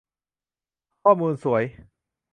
[1.03, 1.63] ข้อมูลสวย